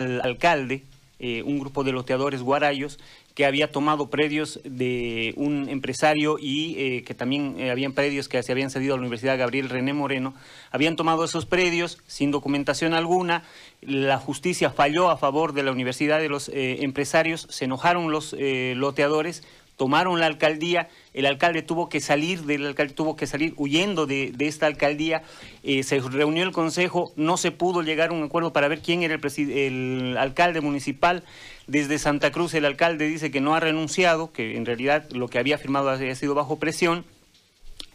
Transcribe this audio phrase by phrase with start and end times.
[0.00, 0.82] al alcalde,
[1.18, 2.98] eh, un grupo de loteadores guarayos,
[3.34, 8.42] que había tomado predios de un empresario y eh, que también eh, habían predios que
[8.42, 10.34] se habían cedido a la Universidad Gabriel René Moreno,
[10.70, 13.44] habían tomado esos predios sin documentación alguna,
[13.82, 18.34] la justicia falló a favor de la Universidad de los empresarios, se enojaron los
[18.74, 19.42] loteadores,
[19.80, 24.34] tomaron la alcaldía, el alcalde tuvo que salir del alcalde, tuvo que salir huyendo de,
[24.40, 25.22] esta alcaldía,
[25.62, 29.02] eh, se reunió el consejo, no se pudo llegar a un acuerdo para ver quién
[29.02, 31.24] era el, el alcalde municipal.
[31.66, 35.38] Desde Santa Cruz el alcalde dice que no ha renunciado, que en realidad lo que
[35.38, 37.06] había firmado había sido bajo presión.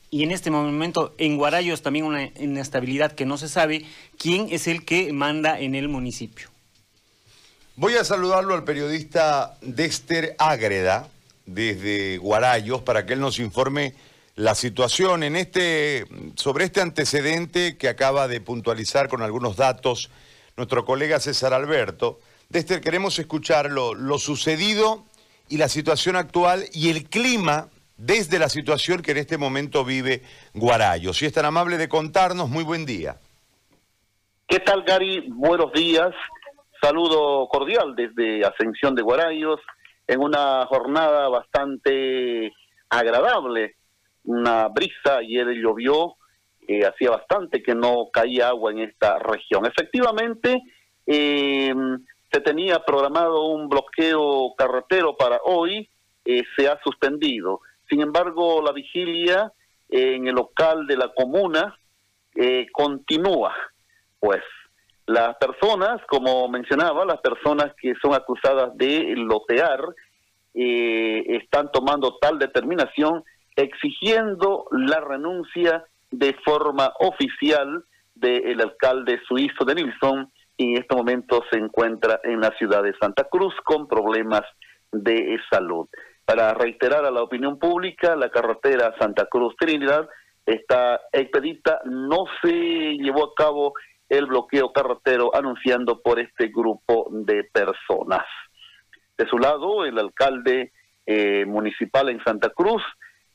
[0.09, 3.85] Y en este momento en Guarayos también una inestabilidad que no se sabe
[4.17, 6.49] quién es el que manda en el municipio.
[7.75, 11.09] Voy a saludarlo al periodista Dexter Ágreda,
[11.45, 13.93] desde Guarayos para que él nos informe
[14.35, 16.05] la situación en este,
[16.35, 20.09] sobre este antecedente que acaba de puntualizar con algunos datos
[20.57, 22.19] nuestro colega César Alberto.
[22.49, 25.05] Desde queremos escuchar lo, lo sucedido
[25.49, 30.21] y la situación actual y el clima desde la situación que en este momento vive
[30.53, 31.17] Guarayos.
[31.17, 33.17] Si es tan amable de contarnos, muy buen día.
[34.47, 35.25] ¿Qué tal, Gary?
[35.29, 36.13] Buenos días.
[36.81, 39.59] Saludo cordial desde Ascensión de Guarayos
[40.07, 42.53] en una jornada bastante
[42.89, 43.75] agradable,
[44.23, 46.15] una brisa, ayer llovió,
[46.67, 49.65] eh, hacía bastante que no caía agua en esta región.
[49.65, 50.61] Efectivamente,
[51.05, 55.89] em, se tenía programado un bloqueo carretero para hoy,
[56.25, 57.61] eh, se ha suspendido.
[57.87, 59.51] Sin embargo, la vigilia
[59.89, 61.77] en el local de la comuna
[62.35, 63.55] eh, continúa,
[64.19, 64.41] pues
[65.07, 69.81] las personas, como mencionaba, las personas que son acusadas de lotear,
[70.53, 73.23] eh, están tomando tal determinación
[73.55, 77.83] exigiendo la renuncia de forma oficial
[78.15, 82.93] del alcalde suizo de Nilsson y en este momento se encuentra en la ciudad de
[82.99, 84.43] Santa Cruz con problemas
[84.91, 85.87] de salud.
[86.23, 90.07] Para reiterar a la opinión pública, la carretera Santa Cruz Trinidad
[90.45, 92.51] está expedita, no se
[92.97, 93.73] llevó a cabo
[94.09, 98.25] el bloqueo carretero anunciando por este grupo de personas.
[99.17, 100.71] De su lado, el alcalde
[101.05, 102.81] eh, municipal en Santa Cruz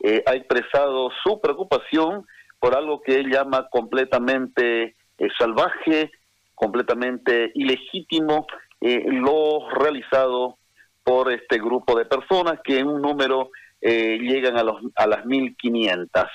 [0.00, 2.26] eh, ha expresado su preocupación
[2.58, 6.10] por algo que él llama completamente eh, salvaje,
[6.54, 8.46] completamente ilegítimo,
[8.80, 10.56] lo realizado
[11.04, 13.50] por este grupo de personas que en un número
[13.82, 16.28] llegan a, los, a las 1.500.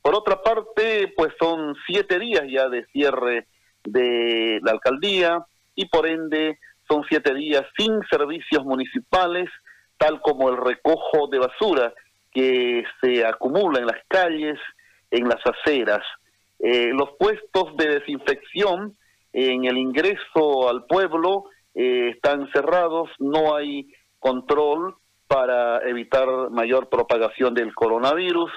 [0.00, 3.48] Por otra parte, pues son siete días ya de cierre
[3.84, 6.58] de la alcaldía y por ende
[6.88, 9.48] son siete días sin servicios municipales,
[9.96, 11.92] tal como el recojo de basura
[12.32, 14.58] que se acumula en las calles,
[15.10, 16.04] en las aceras.
[16.58, 18.96] Eh, los puestos de desinfección
[19.32, 27.54] en el ingreso al pueblo eh, están cerrados, no hay control para evitar mayor propagación
[27.54, 28.50] del coronavirus.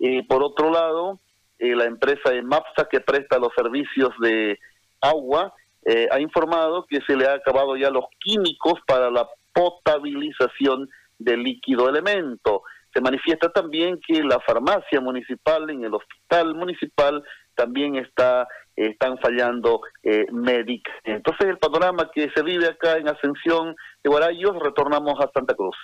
[0.00, 1.20] Eh, por otro lado,
[1.58, 4.58] la empresa de MAPSA que presta los servicios de
[5.00, 5.52] agua
[5.84, 11.42] eh, ha informado que se le ha acabado ya los químicos para la potabilización del
[11.42, 12.62] líquido elemento.
[12.92, 17.22] Se manifiesta también que la farmacia municipal, en el hospital municipal,
[17.54, 20.94] también está están fallando eh, médicos.
[21.02, 23.74] Entonces el panorama que se vive acá en Ascensión
[24.04, 25.76] de Guarayos, retornamos a Santa Cruz.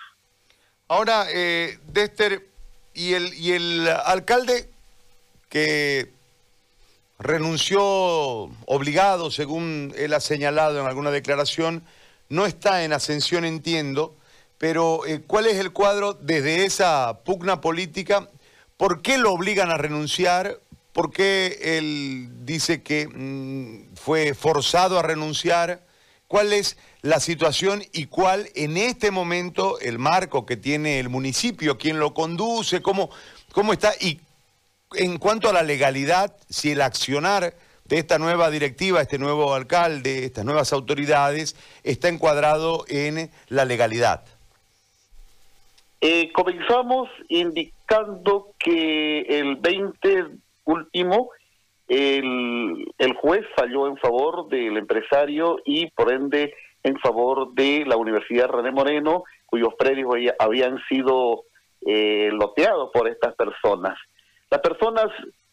[0.87, 2.43] Ahora, eh, Dexter,
[2.95, 4.69] y el, y el alcalde
[5.55, 6.11] que
[7.21, 7.81] renunció
[8.67, 11.85] obligado, según él ha señalado en alguna declaración,
[12.29, 14.17] no está en ascensión, entiendo,
[14.59, 18.29] pero eh, ¿cuál es el cuadro desde esa pugna política?
[18.77, 20.59] ¿Por qué lo obligan a renunciar?
[20.93, 25.87] ¿Por qué él dice que mm, fue forzado a renunciar?
[26.27, 31.79] ¿Cuál es la situación y cuál en este momento el marco que tiene el municipio,
[31.79, 33.11] quién lo conduce, cómo,
[33.53, 34.19] cómo está y
[34.97, 40.25] en cuanto a la legalidad, si el accionar de esta nueva directiva, este nuevo alcalde,
[40.25, 44.25] estas nuevas autoridades, está encuadrado en la legalidad.
[46.01, 50.27] Eh, comenzamos indicando que el 20
[50.65, 51.31] último,
[51.89, 52.87] el,
[53.21, 58.71] juez falló en favor del empresario y por ende en favor de la Universidad René
[58.71, 61.45] Moreno, cuyos predios habían sido
[61.87, 63.99] eh, loteados por estas personas.
[64.55, 65.07] Las personas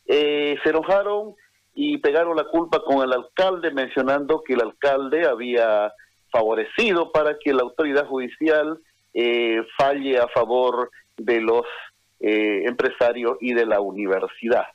[0.06, 1.34] eh, se enojaron
[1.74, 5.92] y pegaron la culpa con el alcalde, mencionando que el alcalde había
[6.30, 8.78] favorecido para que la autoridad judicial
[9.16, 11.64] eh, falle a favor de los
[12.20, 14.68] eh, empresarios y de la universidad.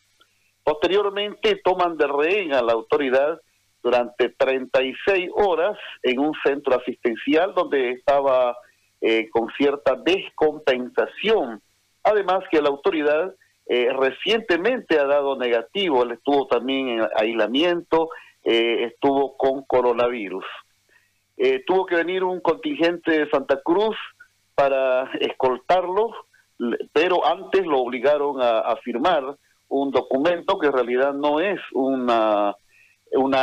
[0.65, 3.41] Posteriormente toman de rehén a la autoridad
[3.81, 8.57] durante 36 horas en un centro asistencial donde estaba
[9.01, 11.63] eh, con cierta descompensación.
[12.03, 13.33] Además que la autoridad
[13.67, 18.11] eh, recientemente ha dado negativo, él estuvo también en aislamiento,
[18.45, 20.45] eh, estuvo con coronavirus.
[21.67, 23.97] tuvo que venir un contingente de Santa Cruz
[24.57, 26.15] para escoltarlo,
[26.93, 29.37] pero antes lo obligaron a, firmar
[29.69, 32.55] un documento que en realidad no es una,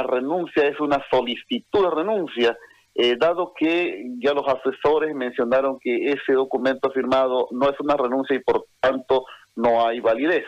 [0.04, 2.58] renuncia, es una solicitud de renuncia,
[2.96, 8.36] eh, dado que ya los asesores mencionaron que ese documento firmado no es una renuncia
[8.36, 10.46] y por tanto no hay validez.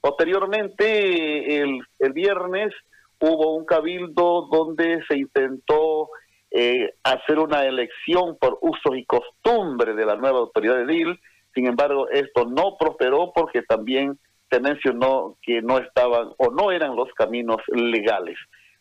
[0.00, 2.72] Posteriormente, el, el viernes
[3.20, 6.08] hubo un cabildo donde se intentó
[6.50, 11.20] eh, hacer una elección por usos y costumbres de la nueva autoridad de DIL.
[11.54, 14.18] Sin embargo, esto no prosperó porque también
[14.50, 18.36] se mencionó que no estaban o no eran los caminos legales.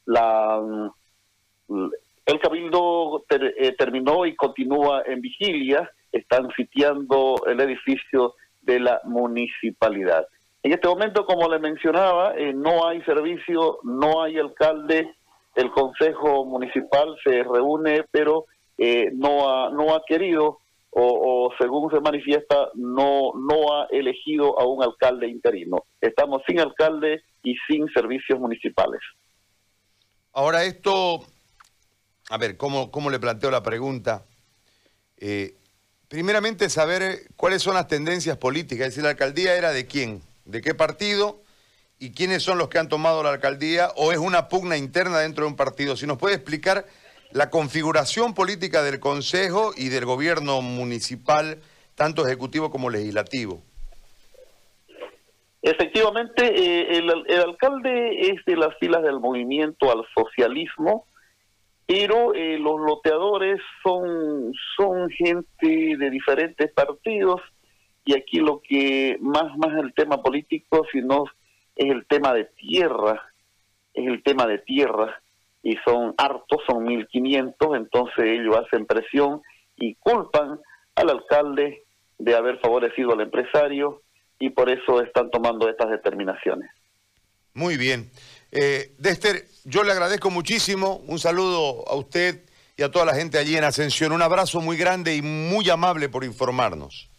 [0.05, 0.59] La,
[1.67, 5.91] el cabildo eh, terminó y continúa en vigilia.
[6.11, 8.33] Están sitiando el edificio
[8.69, 10.27] de la municipalidad.
[10.61, 15.15] En este momento, como le mencionaba, eh, no hay servicio, no hay alcalde,
[15.55, 18.45] el Consejo Municipal se reúne, pero
[18.77, 20.59] eh, no, ha, no ha querido
[20.91, 25.83] o, según se manifiesta, no, no ha elegido a un alcalde interino.
[26.01, 28.99] Estamos sin alcalde y sin servicios municipales.
[30.33, 31.19] Ahora esto,
[32.29, 34.25] a ver, ¿cómo, cómo le planteo la pregunta?
[35.17, 35.58] Eh,
[36.09, 40.61] primeramente saber cuáles son las tendencias políticas, es decir, la alcaldía era de quién, de
[40.61, 41.41] qué partido
[41.99, 45.45] y quiénes son los que han tomado la alcaldía o es una pugna interna dentro
[45.45, 45.95] de un partido.
[45.95, 46.85] Si nos puede explicar
[47.31, 51.59] la configuración política del Consejo y del gobierno municipal,
[51.95, 53.61] tanto ejecutivo como legislativo.
[55.61, 57.09] Efectivamente, eh, el,
[57.39, 61.05] alcalde es de las filas del movimiento al socialismo,
[61.89, 67.41] pero eh, los loteadores son, son gente de diferentes partidos
[68.05, 71.23] y aquí lo que más más el tema político, sino
[71.75, 73.31] es el tema de tierra,
[73.95, 75.19] es el tema de tierra,
[75.63, 79.41] y son hartos, son 1.500, entonces ellos hacen presión
[79.75, 80.59] y culpan
[80.93, 81.85] al alcalde
[82.19, 84.03] de haber favorecido al empresario
[84.37, 86.69] y por eso están tomando estas determinaciones.
[87.55, 88.11] Muy bien.
[88.51, 92.43] Eh, Dexter, yo le agradezco muchísimo, un saludo a usted
[92.75, 96.09] y a toda la gente allí en Ascensión, un abrazo muy grande y muy amable
[96.09, 97.09] por informarnos.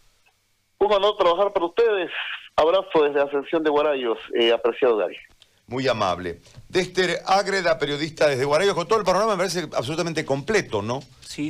[0.79, 2.09] Un honor trabajar para ustedes,
[2.55, 5.17] Abrazo desde Ascensión de Guarayos, eh, apreciado Gary.
[5.67, 6.41] Muy amable.
[6.67, 11.01] Dexter Ágreda, periodista desde Guarayos, con todo el panorama me parece absolutamente completo, ¿no?
[11.21, 11.49] Sí,